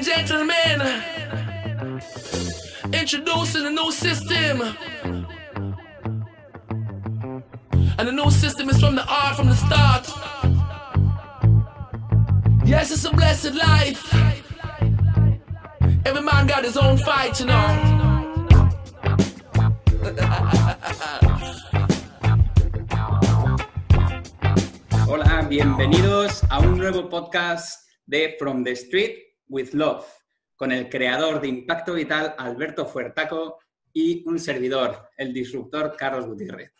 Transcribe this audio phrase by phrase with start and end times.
[0.00, 0.80] and gentlemen,
[2.92, 4.62] introducing a new system.
[7.98, 10.08] And the new system is from the art from the start.
[12.64, 14.14] Yes, it's a blessed life.
[16.06, 17.98] Every man got his own fight, you know.
[25.06, 30.06] Hola, bienvenidos a un nuevo podcast de From the Street with Love,
[30.56, 33.58] con el creador de Impacto Vital, Alberto Fuertaco,
[33.92, 36.72] y un servidor, el disruptor Carlos Gutiérrez.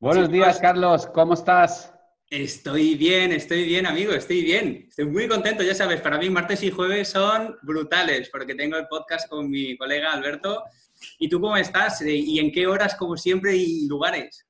[0.00, 1.92] Buenos días, Carlos, ¿cómo estás?
[2.30, 4.86] Estoy bien, estoy bien, amigo, estoy bien.
[4.88, 8.86] Estoy muy contento, ya sabes, para mí martes y jueves son brutales, porque tengo el
[8.86, 10.64] podcast con mi colega Alberto.
[11.18, 12.02] ¿Y tú cómo estás?
[12.02, 14.47] ¿Y en qué horas, como siempre, y lugares?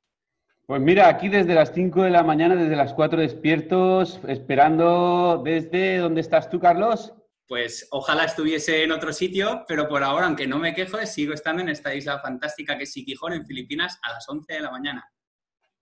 [0.69, 5.97] Pues mira, aquí desde las 5 de la mañana, desde las 4 despiertos, esperando desde...
[5.97, 7.15] ¿Dónde estás tú, Carlos?
[7.47, 11.63] Pues ojalá estuviese en otro sitio, pero por ahora, aunque no me quejo, sigo estando
[11.63, 15.11] en esta isla fantástica que es Siquijor, en Filipinas, a las 11 de la mañana.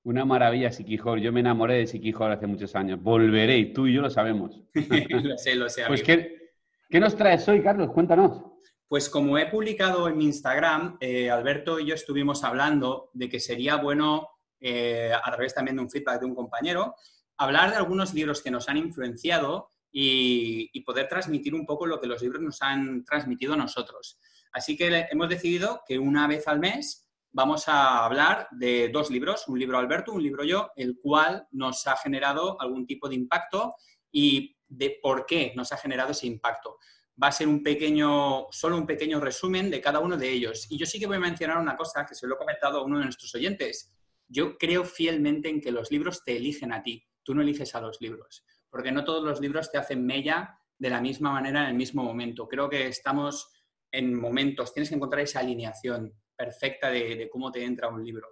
[0.04, 1.18] Una maravilla, Siquijor.
[1.18, 3.02] Yo me enamoré de Siquijor hace muchos años.
[3.02, 4.62] Volveré, y tú y yo lo sabemos.
[5.24, 5.82] lo sé, lo sé.
[5.88, 6.52] Pues, ¿qué,
[6.88, 7.90] ¿qué, nos traes hoy, Carlos?
[7.90, 8.40] Cuéntanos.
[8.86, 13.40] Pues como he publicado en mi Instagram, eh, Alberto y yo estuvimos hablando de que
[13.40, 16.94] sería bueno eh, a través también de un feedback de un compañero,
[17.36, 22.06] hablar de algunos libros que nos han influenciado y, poder transmitir un poco lo que
[22.06, 24.20] los libros nos han transmitido a nosotros.
[24.52, 29.48] Así que hemos decidido que una vez al mes vamos a hablar de dos libros,
[29.48, 33.74] un libro Alberto, un libro yo, el cual nos ha generado algún tipo de impacto
[34.12, 36.78] y de por qué nos ha generado ese impacto.
[37.20, 40.66] Va a ser un pequeño, solo un pequeño resumen de cada uno de ellos.
[40.70, 42.84] Y yo sí que voy a mencionar una cosa que se lo he comentado a
[42.84, 43.95] uno de nuestros oyentes
[44.28, 47.80] yo creo fielmente en que los libros te eligen a ti, tú no eliges a
[47.80, 51.70] los libros, porque no todos los libros te hacen mella de la misma manera en
[51.70, 52.46] el mismo momento.
[52.48, 53.50] Creo que estamos
[53.90, 58.28] en momentos, tienes que encontrar esa alineación perfecta de, cómo te entra un libro.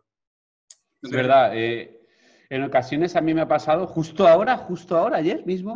[1.03, 1.57] es verdad.
[1.57, 2.01] Eh,
[2.51, 5.75] en ocasiones a mí me ha pasado, justo ahora, justo ahora, ayer mismo,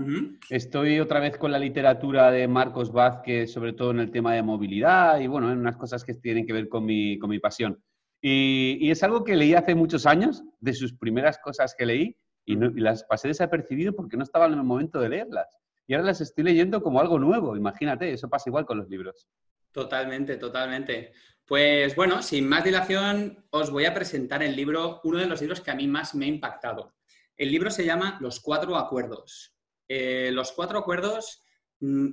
[0.51, 4.43] estoy otra vez con la literatura de Marcos Vázquez, sobre todo en el tema de
[4.43, 7.83] movilidad y bueno, en unas cosas que tienen que ver con mi, con mi pasión.
[8.21, 12.57] Y, es algo que leí hace muchos años, de sus primeras cosas que leí, y,
[12.57, 15.47] las pasé desapercibido porque no estaba en el momento de leerlas.
[15.87, 19.29] Y ahora las estoy leyendo como algo nuevo, imagínate, eso pasa igual con los libros.
[19.73, 21.13] Totalmente, totalmente.
[21.47, 25.61] Pues bueno, sin más dilación, os voy a presentar el libro, uno de los libros
[25.61, 26.95] que a mí más me ha impactado.
[27.37, 29.55] El libro se llama Los Cuatro Acuerdos.
[29.87, 31.43] Eh, los Cuatro Acuerdos
[31.81, 32.09] mm,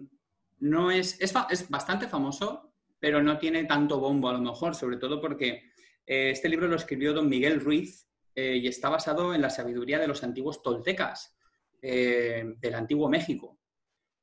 [0.59, 4.97] no es, es, es bastante famoso, pero no tiene tanto bombo a lo mejor, sobre
[4.97, 5.63] todo porque
[6.05, 10.07] este libro lo escribió don Miguel Ruiz eh, y está basado en la sabiduría de
[10.07, 11.37] los antiguos toltecas
[11.81, 13.59] eh, del antiguo México.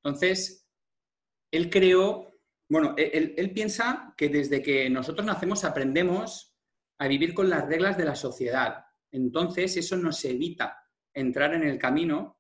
[0.03, 0.69] Entonces,
[1.51, 2.35] él creó,
[2.69, 6.55] bueno, él, él piensa que desde que nosotros nacemos aprendemos
[6.99, 8.85] a vivir con las reglas de la sociedad.
[9.11, 10.79] Entonces, eso nos evita
[11.15, 12.39] entrar en el camino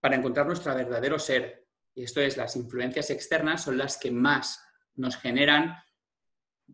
[0.00, 1.66] para encontrar nuestro verdadero ser.
[1.94, 4.62] Y esto es, las influencias externas son las que más
[4.96, 5.76] nos generan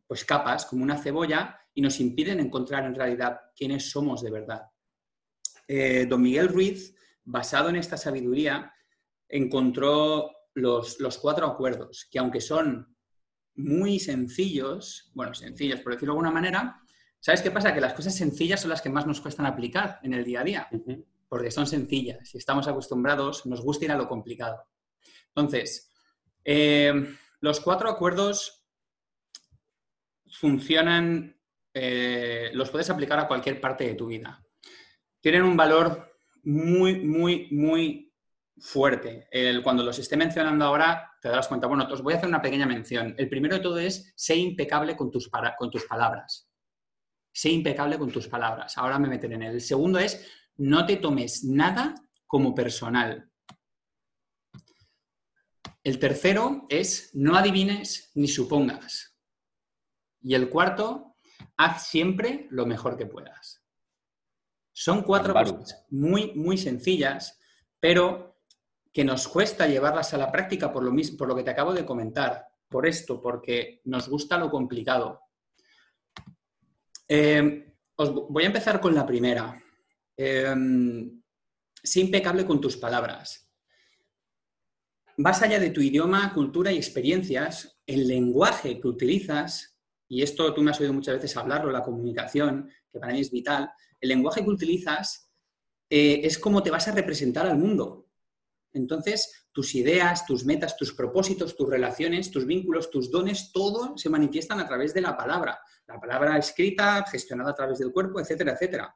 [0.07, 4.63] pues capas como una cebolla y nos impiden encontrar en realidad quiénes somos de verdad.
[5.67, 6.95] Eh, don Miguel Ruiz,
[7.25, 8.73] basado en esta sabiduría,
[9.29, 12.97] encontró los, cuatro acuerdos, que aunque son
[13.55, 16.81] muy sencillos, bueno, sencillos por decirlo de alguna manera,
[17.21, 17.73] ¿sabes qué pasa?
[17.73, 20.45] Que las cosas sencillas son las que más nos cuestan aplicar en el día a
[20.45, 20.69] día,
[21.29, 24.65] porque son sencillas y estamos acostumbrados, nos gusta ir a lo complicado.
[25.29, 25.93] Entonces,
[26.45, 26.93] eh,
[27.41, 28.67] los cuatro acuerdos
[30.33, 31.40] funcionan
[31.73, 34.43] eh, los puedes aplicar a cualquier parte de tu vida.
[35.21, 38.13] Tienen un valor muy, muy, muy
[38.59, 39.29] fuerte.
[39.63, 41.67] cuando los esté mencionando ahora, te darás cuenta.
[41.67, 43.15] Bueno, os voy a hacer una pequeña mención.
[43.19, 46.49] El primero de todo es, sé impecable con tus, con tus palabras.
[47.33, 48.77] Sé impecable con tus palabras.
[48.77, 49.55] Ahora me meteré en él.
[49.55, 50.27] El segundo es,
[50.57, 51.95] no te tomes nada
[52.27, 53.31] como personal.
[55.83, 59.17] El tercero es, no adivines ni supongas.
[60.23, 61.10] Y el cuarto
[61.57, 63.63] haz siempre lo mejor que puedas.
[64.73, 67.39] Son cuatro cosas muy, muy sencillas,
[67.79, 68.43] pero
[68.93, 71.73] que nos cuesta llevarlas a la práctica por lo, mismo, por lo que te acabo
[71.73, 75.21] de comentar, por esto, porque nos gusta lo complicado.
[77.09, 79.63] Eh, os voy a empezar con la primera.
[80.17, 80.55] Eh,
[81.83, 83.51] sé impecable con tus palabras.
[85.17, 89.70] Más allá de tu idioma, cultura y experiencias, el lenguaje que utilizas
[90.11, 93.31] y esto tú me has oído muchas veces hablarlo, la comunicación, que para mí es
[93.31, 93.71] vital,
[94.01, 95.31] el lenguaje que utilizas
[95.89, 98.09] eh, es como te vas a representar al mundo.
[98.73, 104.09] Entonces, tus ideas, tus metas, tus propósitos, tus relaciones, tus vínculos, tus dones, todo se
[104.09, 105.61] manifiestan a través de la palabra.
[105.87, 108.93] La palabra escrita, gestionada a través del cuerpo, etcétera, etcétera.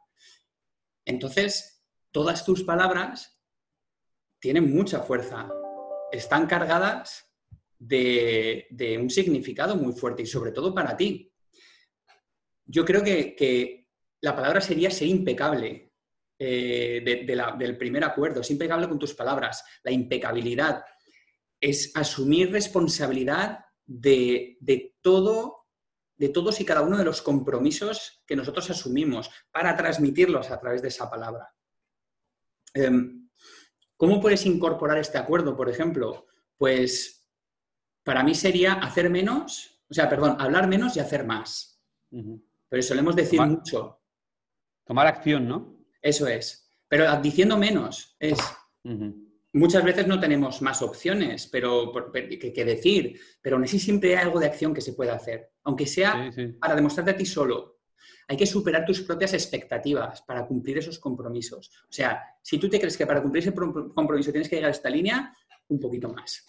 [1.04, 1.80] Entonces,
[2.10, 3.40] todas tus palabras
[4.40, 5.48] tienen mucha fuerza.
[6.10, 7.32] Están cargadas
[7.86, 11.32] de, un significado muy fuerte y sobre todo para ti.
[12.66, 13.86] Yo creo que
[14.20, 15.92] la palabra sería ser impecable,
[16.38, 17.02] eh,
[17.58, 19.64] del primer acuerdo, es impecable con tus palabras.
[19.82, 20.84] La impecabilidad
[21.60, 24.58] es asumir responsabilidad de,
[25.00, 25.66] todo,
[26.16, 30.82] de todos y cada uno de los compromisos que nosotros asumimos para transmitirlos a través
[30.82, 31.54] de esa palabra.
[32.74, 33.28] Em,
[33.96, 36.26] ¿Cómo puedes incorporar este acuerdo, por ejemplo?
[36.58, 37.23] Pues
[38.04, 41.82] para mí sería hacer menos, o sea, perdón, hablar menos y hacer más.
[42.68, 44.00] Pero solemos decir mucho.
[44.84, 45.78] Tomar acción, ¿no?
[46.00, 46.68] Eso es.
[46.86, 48.38] Pero diciendo menos, es...
[49.54, 54.40] Muchas veces no tenemos más opciones pero, que, decir, pero aún así siempre hay algo
[54.40, 56.28] de acción que se puede hacer, aunque sea
[56.58, 57.78] para demostrarte a ti solo.
[58.26, 61.70] Hay que superar tus propias expectativas para cumplir esos compromisos.
[61.88, 64.74] O sea, si tú te crees que para cumplir ese compromiso tienes que llegar a
[64.74, 65.32] esta línea,
[65.68, 66.44] un poquito más.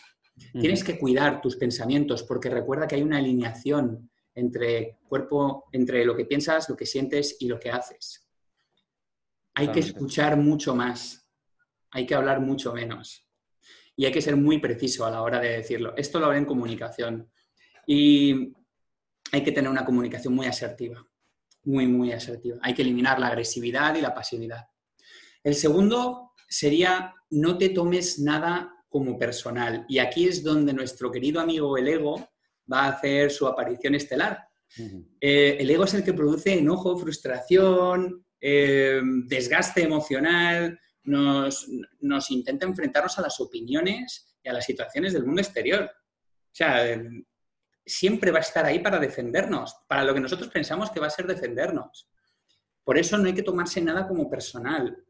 [0.52, 6.16] Tienes que cuidar tus pensamientos porque recuerda que hay una alineación entre cuerpo, entre lo
[6.16, 8.26] que piensas, lo que sientes y lo que haces
[9.56, 11.28] hay que escuchar mucho más,
[11.92, 13.26] hay que hablar mucho menos
[13.96, 15.94] y hay que ser muy preciso a la hora de decirlo.
[15.96, 17.32] Esto lo habrá en comunicación
[17.88, 18.54] y
[19.32, 21.08] hay que tener una comunicación muy asertiva,
[21.64, 22.58] muy, muy asertiva.
[22.62, 24.68] Hay que eliminar la agresividad y la pasividad.
[25.42, 31.42] El segundo sería no te tomes nada como personal y aquí es donde nuestro querido
[31.42, 32.30] amigo el ego
[32.72, 34.48] va a hacer su aparición estelar.
[35.20, 41.68] Eh, el ego es el que produce enojo, frustración, eh, desgaste emocional, nos,
[42.30, 45.92] intenta enfrentarnos a las opiniones y a las situaciones del mundo exterior.
[45.92, 46.98] O sea,
[47.86, 51.10] siempre va a estar ahí para defendernos, para lo que nosotros pensamos que va a
[51.10, 52.10] ser defendernos.
[52.82, 55.04] Por eso no hay que tomarse nada como personal.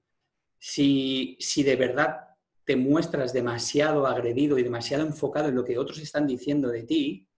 [0.57, 2.24] Si, si de verdad
[2.65, 7.29] te muestras demasiado agredido y demasiado enfocado en lo que otros están diciendo de ti,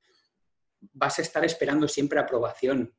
[0.93, 2.95] vas a estar esperando siempre aprobación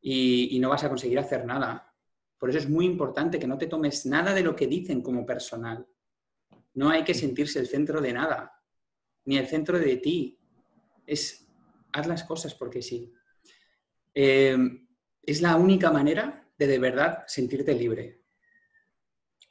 [0.00, 1.94] y, no vas a conseguir hacer nada.
[2.36, 5.24] Por eso es muy importante que no te tomes nada de lo que dicen como
[5.24, 5.86] personal.
[6.74, 8.60] No hay que sentirse el centro de nada,
[9.24, 10.38] ni el centro de ti.
[11.06, 11.46] Es
[11.92, 13.12] haz las cosas porque sí.
[14.12, 14.58] Eh,
[15.22, 18.22] es la única manera de de verdad sentirte libre.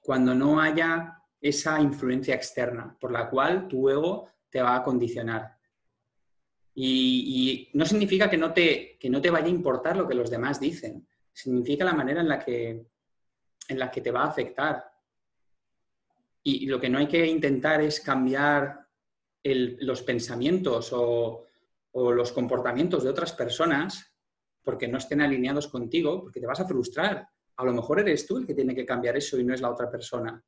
[0.02, 5.58] Cuando no haya esa influencia externa por la cual tu ego te va a condicionar.
[6.74, 10.32] Y, no significa que no, te, que no te vaya a importar lo que los
[10.32, 12.88] demás dicen, significa la manera en la que,
[13.68, 14.90] en la que te va a afectar.
[16.42, 18.88] Y, lo que no hay que intentar es cambiar
[19.44, 21.46] los pensamientos o,
[21.92, 24.16] o los comportamientos de otras personas
[24.64, 27.28] porque no estén alineados contigo, porque te vas a frustrar.
[27.58, 29.70] A lo mejor eres tú el que tiene que cambiar eso y no es la
[29.70, 30.42] otra persona.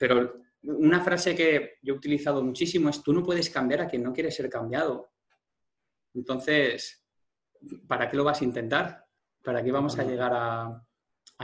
[0.00, 4.02] Pero una frase que yo he utilizado muchísimo es, tú no puedes cambiar a quien
[4.02, 5.12] no quiere ser cambiado.
[6.14, 7.04] Entonces,
[7.86, 9.04] ¿para qué lo vas a intentar?
[9.44, 10.86] ¿Para qué vamos a llegar a,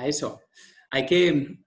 [0.06, 0.41] eso?
[0.91, 1.58] Hay que,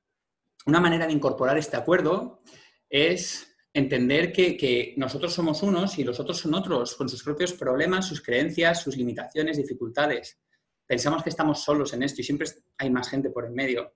[0.65, 2.41] una manera de incorporar este acuerdo
[2.89, 7.53] es entender que, que, nosotros somos unos y los otros son otros, con sus propios
[7.53, 10.39] problemas, sus creencias, sus limitaciones, dificultades.
[10.87, 12.47] Pensamos que estamos solos en esto y siempre
[12.79, 13.93] hay más gente por en medio.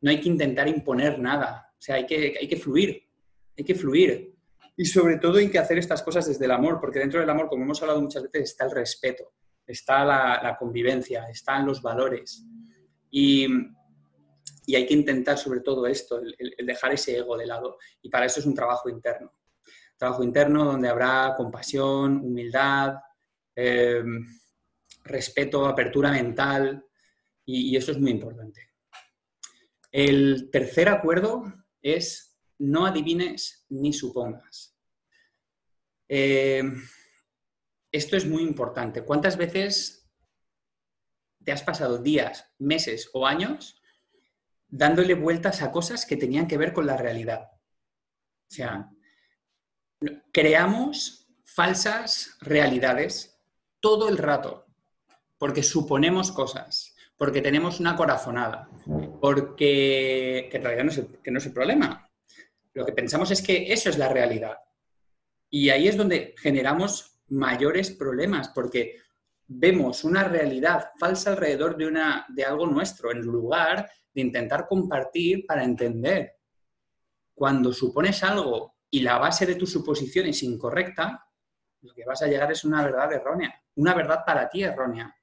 [0.00, 3.02] No hay que intentar imponer nada, o sea, hay que, hay que fluir,
[3.56, 4.36] hay que fluir.
[4.76, 7.48] Y sobre todo hay que hacer estas cosas desde el amor, porque dentro del amor,
[7.48, 9.32] como hemos hablado muchas veces, está el respeto,
[9.66, 12.44] está la, convivencia, están los valores.
[13.10, 13.46] Y,
[14.72, 17.78] hay que intentar sobre todo esto, el, dejar ese ego de lado.
[18.02, 19.32] Y para eso es un trabajo interno.
[19.96, 22.94] trabajo interno donde habrá compasión, humildad,
[23.56, 24.04] eh,
[25.04, 26.84] respeto, apertura mental,
[27.44, 28.70] y, eso es muy importante.
[29.90, 34.76] El tercer acuerdo es no adivines ni supongas.
[36.08, 36.62] Eh,
[37.92, 39.04] esto es muy importante.
[39.04, 40.08] ¿Cuántas veces
[41.42, 43.80] te has pasado días, meses o años
[44.68, 47.50] dándole vueltas a cosas que tenían que ver con la realidad?
[47.52, 48.90] O sea,
[50.32, 53.40] creamos falsas realidades
[53.80, 54.66] todo el rato
[55.38, 56.89] porque suponemos cosas
[57.20, 58.70] porque tenemos una corazonada,
[59.20, 62.10] porque que en realidad no es, el, que no es el problema.
[62.72, 64.56] Lo que pensamos es que eso es la realidad.
[65.50, 68.96] Y ahí es donde generamos mayores problemas, porque
[69.46, 75.44] vemos una realidad falsa alrededor de, una, de algo nuestro, en lugar de intentar compartir
[75.46, 76.38] para entender.
[77.34, 81.22] cuando supones algo y la base de tu suposición es incorrecta,
[81.82, 85.14] lo que vas a llegar es una verdad errónea, una verdad para ti errónea.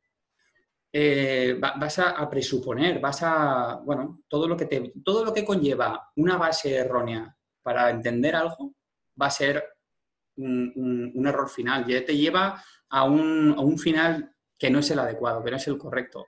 [0.99, 6.09] Eh, vas a, presuponer, vas a, bueno, todo lo, que te, todo lo que conlleva
[6.15, 8.73] una base errónea para entender algo
[9.21, 9.63] va a ser
[10.37, 14.97] un, error final, ya te lleva a un, a un final que no es el
[14.97, 16.25] adecuado, que no es el correcto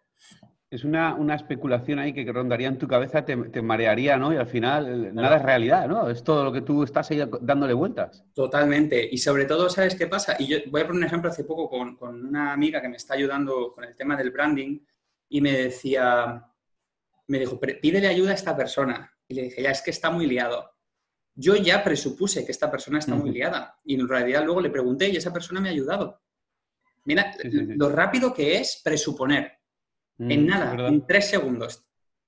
[0.71, 4.31] es una, especulación ahí que rondaría en tu cabeza, te, marearía, ¿no?
[4.31, 6.09] Y al final nada es realidad, ¿no?
[6.09, 8.23] Es todo lo que tú estás ahí dándole vueltas.
[8.35, 9.07] Totalmente.
[9.11, 10.35] Y sobre todo, ¿sabes qué pasa?
[10.37, 12.97] Y yo voy a poner un ejemplo hace poco con, con una amiga que me
[12.97, 14.79] está ayudando con el tema del branding
[15.27, 16.45] y me decía,
[17.25, 19.11] me dijo, pídele ayuda a esta persona.
[19.27, 20.71] Y le dije, ya, es que está muy liado.
[21.33, 25.09] Yo ya presupuse que esta persona está muy liada y en realidad luego le pregunté
[25.09, 26.21] y esa persona me ha ayudado.
[27.05, 29.58] Mira, lo rápido que es presuponer
[30.19, 31.85] en mm, nada, en tres segundos.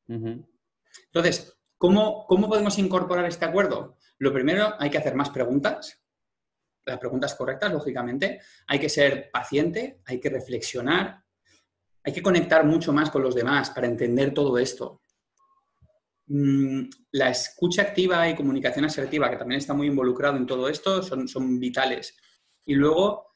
[0.07, 3.97] Entonces, ¿cómo, ¿cómo podemos incorporar este acuerdo?
[4.17, 6.01] Lo primero, hay que hacer más preguntas,
[6.85, 8.41] las preguntas correctas, lógicamente.
[8.67, 11.23] Hay que ser paciente, hay que reflexionar,
[12.03, 15.01] hay que conectar mucho más con los demás para entender todo esto.
[16.27, 21.03] Mm, la escucha activa y comunicación asertiva, que también está muy involucrado en todo esto,
[21.03, 22.17] son, son vitales.
[22.65, 23.35] Y luego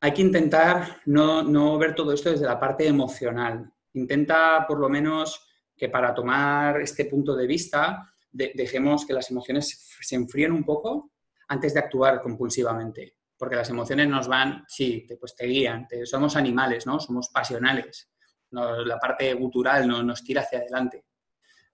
[0.00, 4.88] hay que intentar no, no, ver todo esto desde la parte emocional intenta por lo
[4.88, 10.64] menos que para tomar este punto de vista dejemos que las emociones se enfríen un
[10.64, 11.12] poco
[11.48, 16.36] antes de actuar compulsivamente, porque las emociones nos van, sí, te, pues te guían, somos
[16.36, 16.98] animales, ¿no?
[16.98, 18.10] Somos pasionales,
[18.50, 21.04] la parte gutural no, nos tira hacia adelante,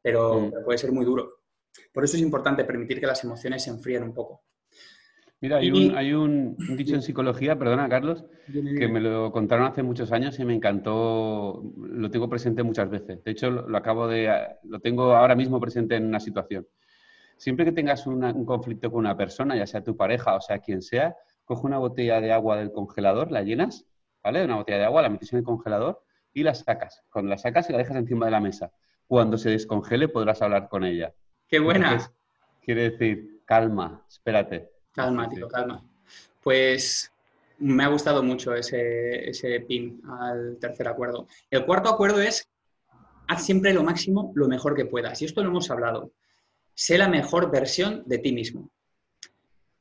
[0.03, 0.65] pero mm.
[0.65, 1.43] puede ser muy duro.
[1.93, 4.45] Por eso es importante permitir que las emociones se enfríen un poco.
[5.41, 10.37] Mira, hay, un, dicho en psicología, perdona Carlos, que me lo contaron hace muchos años
[10.41, 13.23] y me encantó, lo tengo presente muchas veces.
[13.23, 16.67] De hecho, lo, acabo de, lo tengo ahora mismo presente en una situación.
[17.37, 20.83] Siempre que tengas un conflicto con una persona, ya sea tu pareja o sea quien
[20.83, 21.15] sea,
[21.45, 23.87] coge una botella de agua del congelador, la llenas,
[24.25, 24.45] ¿vale?
[24.45, 26.03] Una botella de agua, la metes en el congelador
[26.33, 27.05] y la sacas.
[27.13, 28.73] Cuando la sacas y la dejas encima de la mesa.
[29.07, 31.15] Cuando se descongele podrás hablar con ella.
[31.47, 32.11] ¡Qué buena!
[32.61, 35.85] quiere decir, calma, espérate Calma, tío, calma.
[36.43, 37.13] Pues
[37.59, 41.27] me ha gustado mucho ese, ese pin al tercer acuerdo.
[41.51, 42.49] El cuarto acuerdo es,
[43.27, 45.21] haz siempre lo máximo, lo mejor que puedas.
[45.21, 46.13] Y esto lo hemos hablado.
[46.75, 48.71] Sé la mejor versión de ti mismo.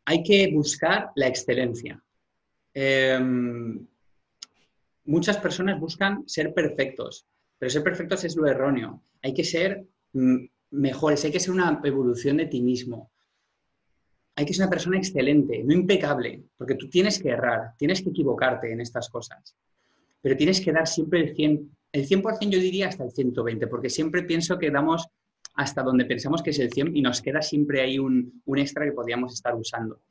[0.05, 2.01] Hay que buscar la excelencia.
[2.73, 3.85] Em,
[5.05, 9.03] muchas personas buscan ser perfectos, pero ser perfectos es lo erróneo.
[9.21, 13.11] Hay que ser mm, mejores, hay que ser una evolución de ti mismo
[14.37, 18.11] hay que ser una persona excelente, no impecable, porque tú tienes que errar, tienes que
[18.11, 19.55] equivocarte en estas cosas,
[20.21, 23.89] pero tienes que dar siempre el 100%, el 100% yo diría hasta el 120%, porque
[23.89, 25.07] siempre pienso que damos
[25.55, 28.91] hasta donde pensamos que es el 100 y nos queda siempre ahí un, extra que
[28.91, 30.01] podríamos estar usando.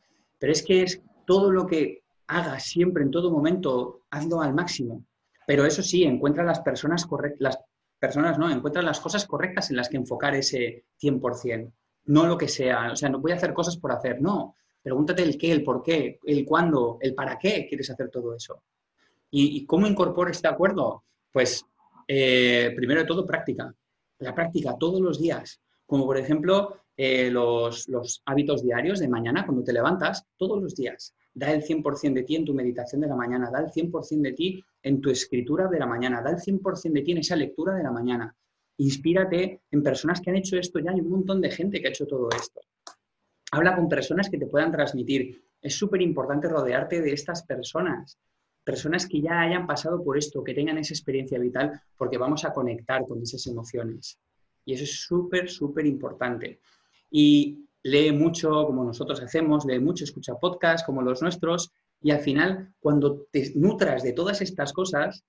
[0.40, 5.04] Pero es que es todo lo que hagas siempre, en todo momento, hazlo al máximo.
[5.46, 7.58] Pero eso sí, encuentra las personas correctas, las
[8.00, 11.70] personas no, encuentra las cosas correctas en las que enfocar ese 100%
[12.06, 12.92] no lo que sea.
[12.92, 14.54] O sea, no voy a hacer cosas por hacer, no.
[14.82, 18.62] Pregúntate el qué, el por qué, el cuándo, el para qué quieres hacer todo eso.
[19.30, 21.04] ¿Y, cómo incorporo este acuerdo?
[21.32, 21.66] Pues,
[22.08, 23.74] eh, primero de todo, práctica.
[24.20, 25.60] La práctica todos los días.
[25.84, 30.74] Como por ejemplo, eh, los, los, hábitos diarios de mañana, cuando te levantas, todos los
[30.74, 31.14] días.
[31.34, 34.32] Da el 100% de ti en tu meditación de la mañana, da el 100% de
[34.32, 37.74] ti en tu escritura de la mañana, da el 100% de ti en esa lectura
[37.74, 38.34] de la mañana
[38.78, 41.90] inspírate en personas que han hecho esto ya, hay un montón de gente que ha
[41.90, 42.60] hecho todo esto.
[43.52, 45.42] Habla con personas que te puedan transmitir.
[45.60, 48.18] Es súper importante rodearte de estas personas,
[48.64, 52.52] personas que ya hayan pasado por esto, que tengan esa experiencia vital, porque vamos a
[52.52, 54.18] conectar con esas emociones.
[54.64, 56.60] Y eso es súper, súper importante.
[57.10, 62.20] Y lee mucho, como nosotros hacemos, lee mucho, escucha podcasts como los nuestros, y al
[62.20, 65.24] final, cuando te nutras de todas estas cosas,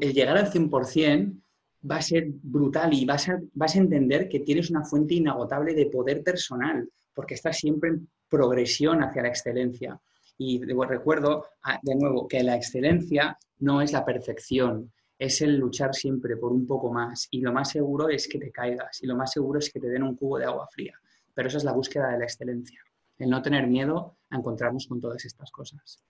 [0.00, 1.40] el llegar al 100%
[1.88, 5.74] va a ser brutal y vas a, vas a entender que tienes una fuente inagotable
[5.74, 10.00] de poder personal, porque estás siempre en progresión hacia la excelencia.
[10.36, 15.94] Y recuerdo, ah, de nuevo, que la excelencia no es la perfección, es el luchar
[15.94, 17.28] siempre por un poco más.
[17.30, 19.88] Y lo más seguro es que te caigas y lo más seguro es que te
[19.88, 20.98] den un cubo de agua fría.
[21.34, 22.80] Pero esa es la búsqueda de la excelencia,
[23.18, 26.02] el no tener miedo a encontrarnos con todas estas cosas.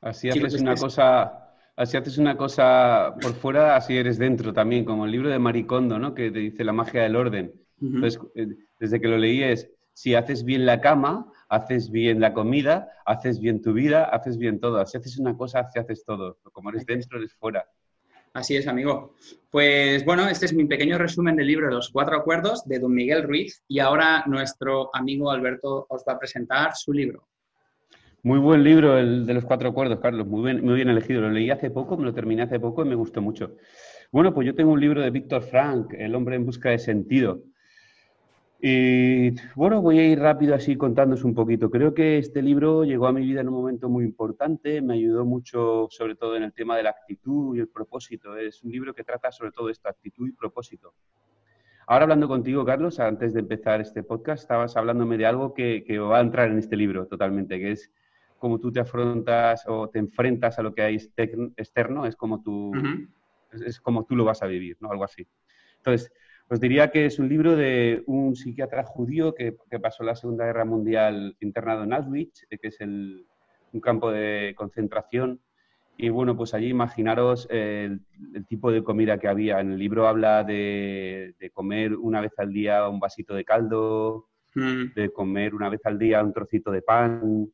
[0.00, 1.45] Así haces una cosa
[1.76, 5.98] Así haces una cosa por fuera, así eres dentro también, como el libro de Maricondo,
[5.98, 6.14] ¿no?
[6.14, 7.52] Que te dice la magia del orden.
[7.80, 8.48] Entonces, eh,
[8.80, 13.40] desde que lo leí es, si haces bien la cama, haces bien la comida, haces
[13.40, 14.84] bien tu vida, haces bien todo.
[14.86, 16.38] Si haces una cosa, si haces todo.
[16.52, 17.66] Como eres dentro, eres fuera.
[18.32, 19.14] Así es, amigo.
[19.50, 23.22] Pues bueno, este es mi pequeño resumen del libro Los Cuatro Acuerdos de Don Miguel
[23.22, 27.26] Ruiz y ahora nuestro amigo Alberto os va a presentar su libro.
[28.26, 31.20] Muy buen libro el de los Cuatro Acuerdos, Carlos, muy bien, muy bien elegido.
[31.20, 33.54] Lo leí hace poco, me lo terminé hace poco y me gustó mucho.
[34.10, 37.44] Bueno, pues yo tengo un libro de Víctor Frank, El hombre en busca de sentido.
[38.60, 41.70] Y bueno, voy a ir rápido así contándos un poquito.
[41.70, 45.24] Creo que este libro llegó a mi vida en un momento muy importante, me ayudó
[45.24, 48.36] mucho sobre todo en el tema de la actitud y el propósito.
[48.36, 50.94] Es un libro que trata sobre todo esta actitud y propósito.
[51.86, 56.18] Ahora hablando contigo, Carlos, antes de empezar este podcast, estabas hablándome de algo que, va
[56.18, 57.92] a entrar en este libro totalmente, que es
[58.38, 62.72] cómo tú te afrontas o te enfrentas a lo que hay externo, es como tú,
[63.52, 64.90] es, como tú lo vas a vivir, ¿no?
[64.90, 65.26] Algo así.
[65.78, 66.12] Entonces,
[66.48, 70.64] os diría que es un libro de un psiquiatra judío que, pasó la Segunda Guerra
[70.64, 75.40] Mundial internado en Auschwitz, eh, que es un campo de concentración.
[75.98, 78.00] Y bueno, pues allí imaginaros el,
[78.48, 79.60] tipo de comida que había.
[79.60, 84.94] En el libro habla de, comer una vez al día un vasito de caldo, mm.
[84.94, 87.50] de comer una vez al día un trocito de pan,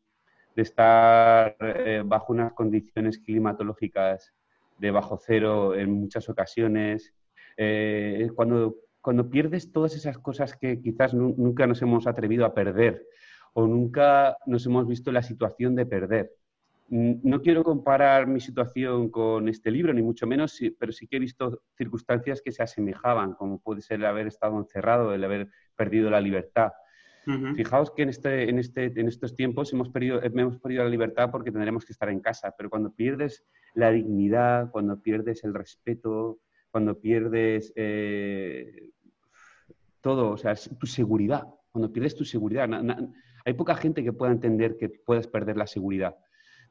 [0.54, 4.34] de estar eh, bajo unas condiciones climatológicas
[4.78, 7.14] de bajo cero en muchas ocasiones,
[7.56, 13.06] eh, cuando, cuando pierdes todas esas cosas que quizás nunca nos hemos atrevido a perder
[13.54, 16.32] o nunca nos hemos visto en la situación de perder.
[16.88, 21.20] No quiero comparar mi situación con este libro, ni mucho menos, pero sí que he
[21.20, 26.10] visto circunstancias que se asemejaban, como puede ser el haber estado encerrado, el haber perdido
[26.10, 26.72] la libertad.
[27.54, 31.30] Fijaos que en, este, en, este, en estos tiempos hemos perdido, hemos perdido la libertad
[31.30, 36.40] porque tendremos que estar en casa, pero cuando pierdes la dignidad, cuando pierdes el respeto,
[36.70, 38.90] cuando pierdes eh,
[40.00, 42.68] todo, o sea, tu seguridad, cuando pierdes tu seguridad.
[43.44, 46.16] hay poca gente que pueda entender que puedes perder la seguridad.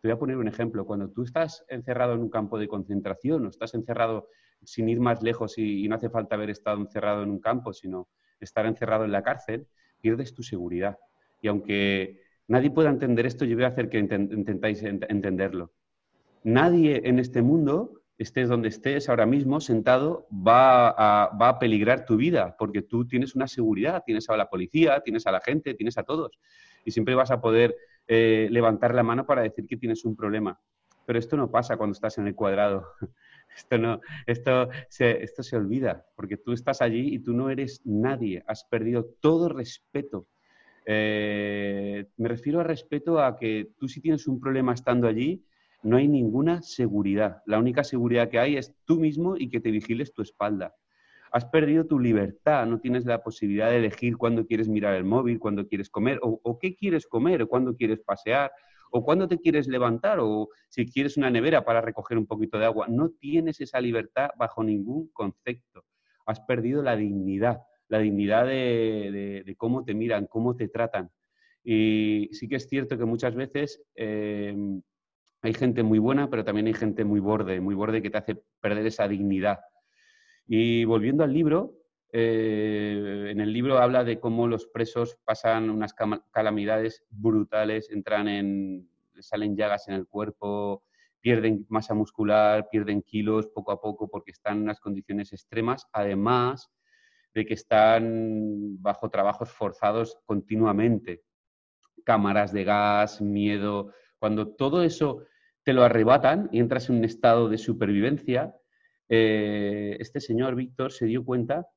[0.02, 0.86] Te voy a poner un ejemplo.
[0.86, 4.28] Cuando tú estás encerrado en un campo de concentración o estás encerrado
[4.64, 8.10] sin ir más lejos y, no hace falta haber estado encerrado en un campo, sino
[8.40, 9.68] estar encerrado en la cárcel,
[10.02, 10.98] pierdes tu seguridad.
[11.42, 15.72] Y aunque nadie pueda entender esto, yo voy a hacer que intentáis entenderlo.
[16.44, 22.56] Nadie en este mundo estés donde estés ahora mismo sentado, va a, peligrar tu vida,
[22.58, 26.04] porque tú tienes una seguridad, tienes a la policía, tienes a la gente, tienes a
[26.04, 26.40] todos,
[26.86, 27.76] y siempre vas a poder
[28.08, 30.60] eh, levantar la mano para decir que tienes un problema.
[31.06, 32.86] Pero esto no pasa cuando estás en el cuadrado.
[33.56, 37.82] Esto, no, esto, se, esto se olvida, porque tú estás allí y tú no eres
[37.86, 40.28] nadie, has perdido todo respeto.
[40.86, 45.44] Eh, me refiero a respeto a que tú si tienes un problema estando allí,
[45.84, 47.42] no hay ninguna seguridad.
[47.46, 50.76] La única seguridad que hay es tú mismo y que te vigiles tu espalda.
[51.32, 55.40] Has perdido tu libertad, no tienes la posibilidad de elegir cuándo quieres mirar el móvil,
[55.40, 58.52] cuándo quieres comer, o, qué quieres comer, o cuándo quieres pasear,
[58.92, 62.66] o cuándo te quieres levantar, o si quieres una nevera para recoger un poquito de
[62.66, 62.88] agua.
[62.88, 65.86] No tienes esa libertad bajo ningún concepto.
[66.26, 71.10] Has perdido la dignidad, la dignidad de, cómo te miran, cómo te tratan.
[71.64, 74.56] Y sí que es cierto que muchas veces eh,
[75.42, 78.44] hay gente muy buena, pero también hay gente muy borde, muy borde que te hace
[78.60, 79.60] perder esa dignidad.
[80.48, 81.81] Y volviendo al libro,
[82.12, 85.94] eh, en el libro habla de cómo los presos pasan unas
[86.32, 90.84] calamidades brutales, entran en, salen llagas en el cuerpo,
[91.22, 96.70] pierden masa muscular, pierden kilos poco a poco porque están en unas condiciones extremas, además
[97.34, 101.24] de que están bajo trabajos forzados continuamente,
[102.04, 105.24] cámaras de gas, miedo, cuando todo eso
[105.64, 108.56] te lo arrebatan y entras en un estado de supervivencia,
[109.08, 111.68] eh, este señor Víctor se dio cuenta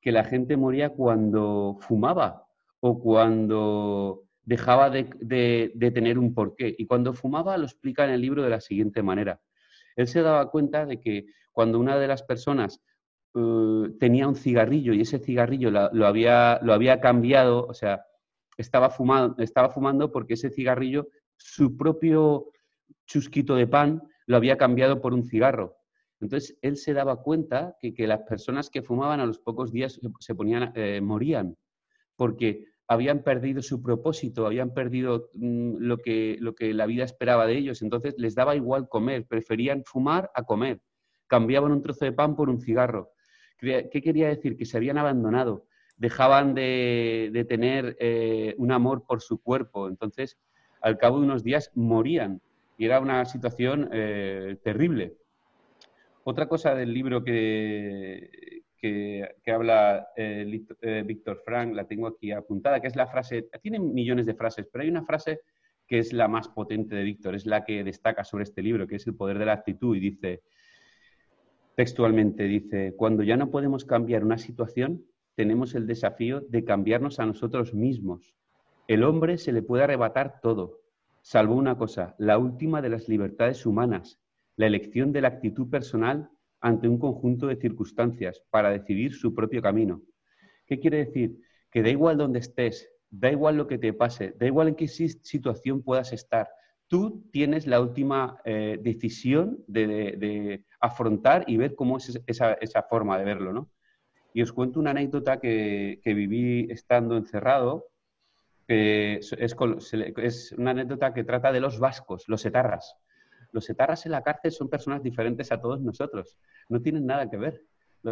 [0.00, 2.46] que la gente moría cuando fumaba
[2.80, 6.74] o cuando dejaba de, tener un porqué.
[6.78, 9.40] Y cuando fumaba lo explica en el libro de la siguiente manera.
[9.96, 12.80] Él se daba cuenta de que cuando una de las personas
[13.34, 18.04] eh, tenía un cigarrillo y ese cigarrillo lo, había, lo había cambiado, o sea,
[18.56, 18.94] estaba,
[19.38, 22.52] estaba fumando porque ese cigarrillo, su propio
[23.06, 25.77] chusquito de pan lo había cambiado por un cigarro.
[26.20, 30.00] Entonces él se daba cuenta que, que las personas que fumaban a los pocos días
[30.18, 31.56] se, ponían, eh, morían,
[32.16, 37.46] porque habían perdido su propósito, habían perdido mm, lo, que, lo que la vida esperaba
[37.46, 37.82] de ellos.
[37.82, 40.80] Entonces les daba igual comer, preferían fumar a comer.
[41.26, 43.12] Cambiaban un trozo de pan por un cigarro.
[43.58, 44.56] ¿Qué quería decir?
[44.56, 49.88] Que se habían abandonado, dejaban de, tener eh, un amor por su cuerpo.
[49.88, 50.38] Entonces,
[50.80, 52.40] al cabo de unos días, morían
[52.78, 55.16] y era una situación eh, terrible.
[56.30, 62.82] Otra cosa del libro que, que, habla eh, eh, Víctor Frank, la tengo aquí apuntada,
[62.82, 65.40] que es la frase, tiene millones de frases, pero hay una frase
[65.86, 68.96] que es la más potente de Víctor, es la que destaca sobre este libro, que
[68.96, 70.42] es el poder de la actitud, y dice,
[71.74, 77.24] textualmente dice, cuando ya no podemos cambiar una situación, tenemos el desafío de cambiarnos a
[77.24, 78.36] nosotros mismos.
[78.86, 80.80] El hombre se le puede arrebatar todo,
[81.22, 84.20] salvo una cosa, la última de las libertades humanas,
[84.58, 86.28] la elección de la actitud personal
[86.60, 90.02] ante un conjunto de circunstancias para decidir su propio camino.
[90.66, 91.38] ¿Qué quiere decir?
[91.70, 94.88] Que da igual donde estés, da igual lo que te pase, da igual en qué
[94.88, 96.48] situación puedas estar,
[96.88, 103.24] tú tienes la última eh, decisión de, afrontar y ver cómo es esa, forma de
[103.24, 103.70] verlo, ¿no?
[104.34, 107.86] Y os cuento una anécdota que, viví estando encerrado.
[108.66, 112.96] es, es, una anécdota que trata de los vascos, los etarras.
[113.52, 116.36] Los etarras en la cárcel son personas diferentes a todos nosotros.
[116.68, 117.64] No tienen nada que ver.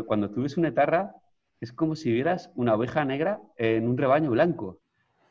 [0.07, 1.15] Cuando tú ves una etarra,
[1.61, 4.81] es como si vieras una oveja negra en un rebaño blanco.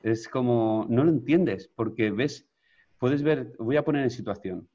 [0.03, 2.47] Es como, no lo entiendes, porque ves
[2.99, 4.67] puedes ver, voy a poner en situación.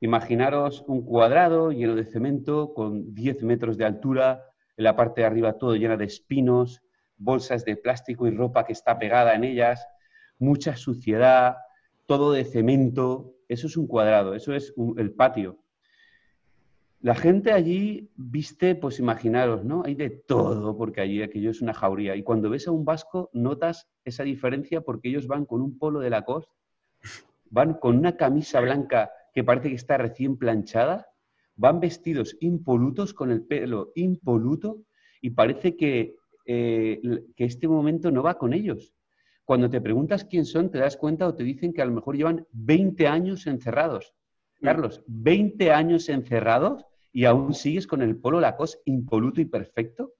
[0.00, 4.44] Imaginaros un cuadrado lleno de cemento con 10 metros de altura,
[4.76, 6.82] en la parte de arriba todo lleno de espinos,
[7.16, 9.86] bolsas de plástico y ropa que está pegada en ellas,
[10.38, 11.56] mucha suciedad,
[12.06, 13.34] todo de cemento.
[13.48, 15.58] Eso es un cuadrado, eso es el patio.
[17.00, 19.82] La gente allí viste, pues imaginaros, ¿no?
[19.84, 22.16] Hay de todo, porque allí aquello es una jauría.
[22.16, 26.00] Y cuando ves a un vasco, notas esa diferencia porque ellos van con un polo
[26.00, 26.52] de la costa
[27.50, 31.06] van con una camisa blanca que parece que está recién planchada,
[31.56, 34.82] van vestidos impolutos, con el pelo impoluto,
[35.20, 37.00] y parece que, eh,
[37.36, 38.94] que este momento no va con ellos.
[39.48, 42.14] Cuando te preguntas quién son, te das cuenta o te dicen que a lo mejor
[42.14, 44.12] llevan 20 años encerrados.
[44.60, 44.64] Mm.
[44.66, 50.12] Carlos, 20 años encerrados y aún sigues con el polo Lacoste impoluto y perfecto,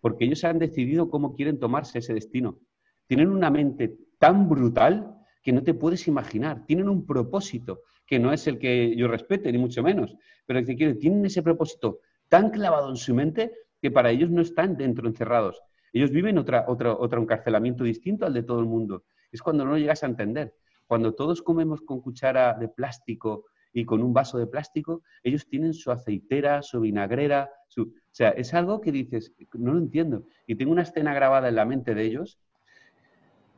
[0.00, 2.58] porque ellos han decidido cómo quieren tomarse ese destino.
[3.06, 6.66] Tienen una mente tan brutal que no te puedes imaginar.
[6.66, 10.74] Tienen un propósito que no es el que yo respete, ni mucho menos, pero que
[10.94, 15.62] tienen ese propósito tan clavado en su mente que para ellos no están dentro encerrados.
[15.92, 19.04] Ellos viven otra, otra, otro encarcelamiento distinto al de todo el mundo.
[19.30, 20.54] Es cuando no llegas a entender.
[20.86, 25.72] Cuando todos comemos con cuchara de plástico y con un vaso de plástico, ellos tienen
[25.72, 27.82] su aceitera, su vinagrera, su...
[27.82, 30.24] o sea, es algo que dices, no lo entiendo.
[30.46, 32.38] Y tengo una escena grabada en la mente de ellos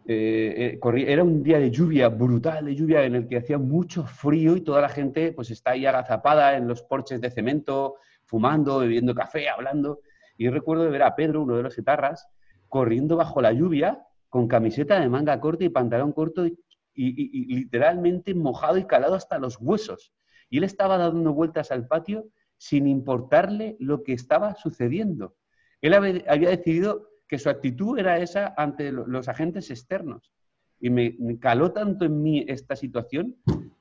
[0.07, 4.05] eh, eh, era un día de lluvia, brutal de lluvia, en el que hacía mucho
[4.05, 8.81] frío y toda la gente pues está ahí agazapada en los porches de cemento, fumando,
[8.81, 10.01] bebiendo café, hablando.
[10.37, 12.29] Y recuerdo de ver a Pedro, uno de los etarras,
[12.69, 16.59] corriendo bajo la lluvia con camiseta de manga corta y pantalón corto y,
[16.97, 20.13] literalmente mojado y calado hasta los huesos.
[20.51, 25.37] Y él estaba dando vueltas al patio sin importarle lo que estaba sucediendo.
[25.81, 30.33] Él había decidido que su actitud era esa ante los agentes externos.
[30.81, 33.37] Y me, caló tanto en mí esta situación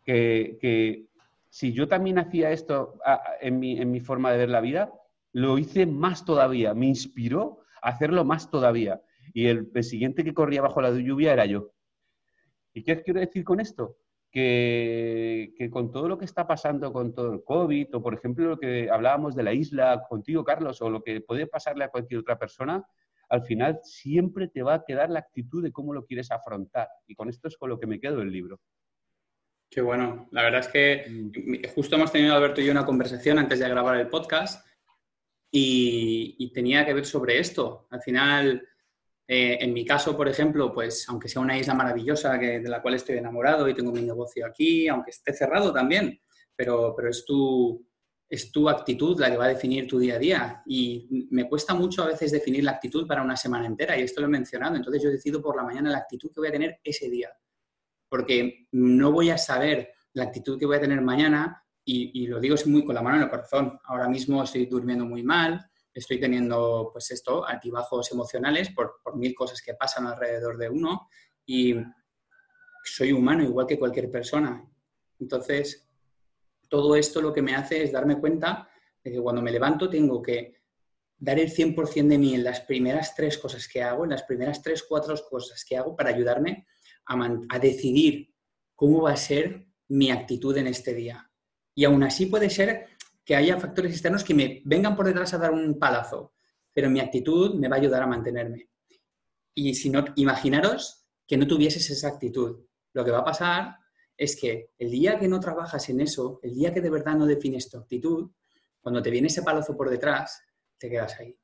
[0.06, 1.08] que,
[1.50, 3.00] si yo también hacía esto
[3.42, 4.92] en mi, en mi forma de ver la vida,
[5.34, 9.02] lo hice más todavía, me inspiró a hacerlo más todavía.
[9.34, 11.72] Y el, siguiente que corría bajo la lluvia era yo.
[12.74, 13.98] ¿Y qué quiero decir con esto?
[14.32, 18.48] Que, que, con todo lo que está pasando con todo el COVID, o por ejemplo
[18.48, 22.22] lo que hablábamos de la isla contigo, Carlos, o lo que puede pasarle a cualquier
[22.22, 22.84] otra persona,
[23.30, 26.88] al final siempre te va a quedar la actitud de cómo lo quieres afrontar.
[27.08, 28.60] Y con esto es con lo que me quedo del libro.
[29.70, 30.28] Qué bueno.
[30.32, 31.74] La verdad es que mm.
[31.74, 34.64] justo hemos tenido, Alberto y yo, una conversación antes de grabar el podcast
[35.56, 37.88] y, tenía que ver sobre esto.
[37.92, 38.68] Al final,
[39.28, 42.82] eh, en mi caso, por ejemplo, pues aunque sea una isla maravillosa que, de la
[42.82, 46.20] cual estoy enamorado y tengo mi negocio aquí, aunque esté cerrado también,
[46.56, 47.86] pero, pero es tu,
[48.28, 50.64] es tu actitud la que va a definir tu día a día.
[50.66, 54.22] Y me cuesta mucho a veces definir la actitud para una semana entera, y esto
[54.22, 54.76] lo he mencionado.
[54.76, 57.30] Entonces yo decido por la mañana la actitud que voy a tener ese día.
[58.10, 62.56] Porque no voy a saber la actitud que voy a tener mañana, y, lo digo
[62.68, 63.80] muy con la mano en el corazón.
[63.86, 69.36] Ahora mismo estoy durmiendo muy mal, estoy teniendo, pues esto, altibajos emocionales por, por mil
[69.36, 71.10] cosas que pasan alrededor de uno,
[71.46, 71.76] y
[72.84, 74.66] soy humano igual que cualquier persona.
[75.20, 75.88] Entonces,
[76.70, 78.70] todo esto lo que me hace es darme cuenta
[79.04, 80.64] de que cuando me levanto tengo que
[81.18, 84.62] dar el 100% de mí en las primeras tres cosas que hago, en las primeras
[84.62, 86.68] tres, cuatro cosas que hago para ayudarme
[87.06, 88.34] a, decidir
[88.76, 91.30] cómo va a ser mi actitud en este día.
[91.76, 92.88] Y aún así puede ser
[93.26, 96.34] que haya factores externos que me vengan por detrás a dar un palazo,
[96.74, 98.70] pero mi actitud me va a ayudar a mantenerme.
[99.54, 102.66] Y si no, imaginaros que no tuvieses esa actitud.
[102.94, 103.78] Lo que va a pasar
[104.18, 107.26] es que el día que no trabajas en eso, el día que de verdad no
[107.26, 108.32] defines tu actitud,
[108.82, 110.42] cuando te viene ese palazo por detrás,
[110.78, 111.36] te quedas ahí.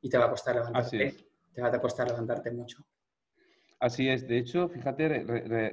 [0.00, 1.16] Y te va a costar levantarte.
[1.52, 2.86] Te va a costar levantarte mucho.
[3.80, 4.26] Así es.
[4.26, 5.08] De hecho, fíjate,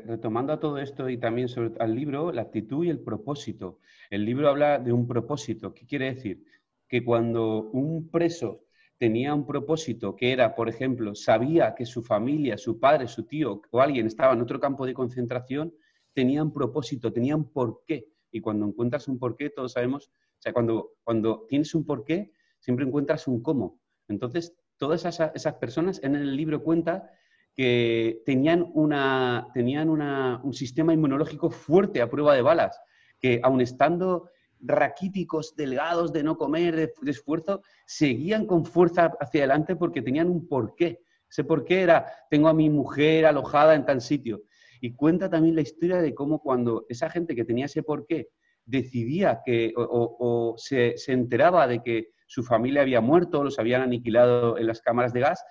[0.05, 3.79] retomando a todo esto y también sobre al libro, la actitud y el propósito.
[4.09, 5.73] El libro habla de un propósito.
[5.73, 6.43] ¿Qué quiere decir?
[6.87, 8.61] que cuando un preso
[8.97, 13.61] tenía un propósito que era, por ejemplo, sabía que su familia, su padre, su tío
[13.71, 15.73] o alguien estaba en otro campo de concentración,
[16.13, 18.07] tenían propósito, tenían porqué.
[18.31, 22.85] Y cuando encuentras un porqué, todos sabemos, o sea, cuando, cuando tienes un porqué, siempre
[22.85, 23.81] encuentras un cómo.
[24.07, 27.11] Entonces, todas esas, esas personas en el libro cuenta
[27.55, 32.79] que tenían, una, tenían un sistema inmunológico fuerte a prueba de balas,
[33.19, 39.75] que aun estando raquíticos, delgados de no comer, de, esfuerzo, seguían con fuerza hacia adelante
[39.75, 40.99] porque tenían un porqué.
[41.29, 44.43] Ese porqué era, tengo a mi mujer alojada en tal sitio.
[44.81, 48.29] Y cuenta también la historia de cómo cuando esa gente que tenía ese porqué
[48.65, 54.57] decidía que, o, se, se, enteraba de que su familia había muerto, los habían aniquilado
[54.57, 55.43] en las cámaras de gas,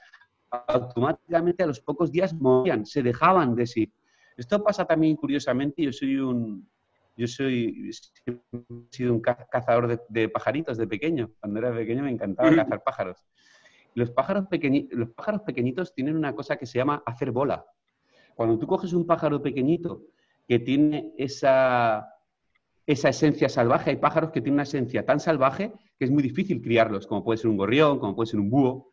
[0.66, 3.92] automáticamente a los pocos días morían, se dejaban de sí.
[4.36, 6.68] Esto pasa también curiosamente, yo soy un,
[7.16, 7.90] yo soy,
[8.26, 8.32] he
[8.90, 11.30] sido un cazador de, pajaritos de pequeño.
[11.40, 13.24] Cuando era pequeño me encantaba cazar pájaros.
[13.94, 14.46] Los pájaros,
[14.90, 17.64] los pájaros pequeñitos tienen una cosa que se llama hacer bola.
[18.34, 20.02] Cuando tú coges un pájaro pequeñito
[20.48, 22.08] que tiene esa,
[22.86, 26.60] esa esencia salvaje, hay pájaros que tienen una esencia tan salvaje que es muy difícil
[26.60, 28.90] criarlos, como puede ser un gorrión, como puede ser un búho,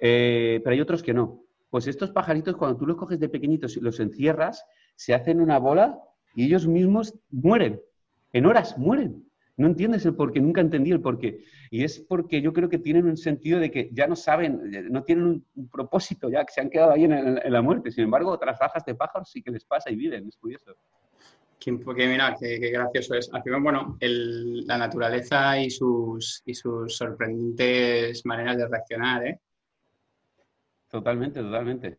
[0.00, 1.42] eh, pero hay otros que no.
[1.70, 5.58] Pues estos pajaritos, cuando tú los coges de pequeñitos y los encierras, se hacen una
[5.58, 5.98] bola
[6.34, 7.80] y ellos mismos mueren.
[8.32, 9.24] En horas mueren.
[9.56, 11.44] No entiendes el por qué, nunca entendí el por qué.
[11.70, 15.04] Y es porque yo creo que tienen un sentido de que ya no saben, no
[15.04, 17.92] tienen un, propósito, ya que se han quedado ahí en, la muerte.
[17.92, 20.76] Sin embargo, otras rajas de pájaros sí que les pasa y viven, es curioso.
[21.84, 23.32] Porque mira, qué, gracioso es.
[23.32, 29.40] Al final, bueno, la naturaleza y sus, y sus sorprendentes maneras de reaccionar, ¿eh?
[30.94, 31.98] Totalmente, totalmente.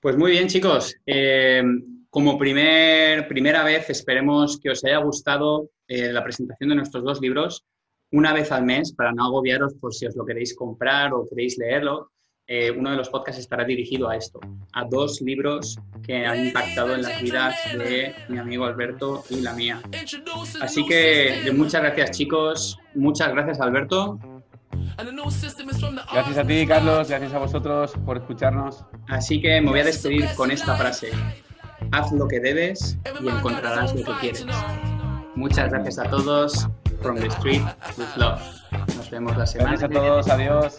[0.00, 0.96] Pues muy bien, chicos.
[1.06, 1.62] Eh,
[2.10, 7.20] como primer, primera vez, esperemos que os haya gustado eh, la presentación de nuestros dos
[7.20, 7.64] libros
[8.10, 11.58] una vez al mes para no agobiaros por si os lo queréis comprar o queréis
[11.58, 12.10] leerlo.
[12.48, 14.40] Eh, uno de los podcasts estará dirigido a esto,
[14.72, 19.54] a dos libros que han impactado en las vidas de mi amigo Alberto y la
[19.54, 19.80] mía.
[20.60, 24.18] Así que muchas gracias chicos, muchas gracias Alberto.
[26.12, 28.84] Gracias a ti Carlos, gracias a vosotros por escucharnos.
[29.08, 31.10] Así que me voy a despedir con esta frase
[31.92, 34.46] haz lo que debes y encontrarás lo que quieres.
[35.34, 36.68] Muchas gracias a todos.
[37.02, 37.62] From the street
[37.98, 38.40] with love.
[38.96, 39.76] Nos vemos la semana.
[39.76, 40.28] Gracias a todos.
[40.28, 40.78] Adiós.